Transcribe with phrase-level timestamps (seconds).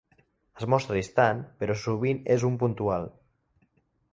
[0.61, 3.07] És mostra distant, però sovint és un puntal.